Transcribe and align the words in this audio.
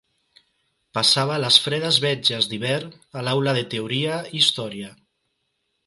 Passava 0.97 1.35
les 1.43 1.59
fredes 1.67 1.99
vetlles 2.07 2.49
d'hivern 2.53 2.97
a 3.21 3.25
l'aula 3.29 3.57
de 3.61 3.65
Teoria 3.75 4.19
i 4.33 4.35
Història 4.45 4.95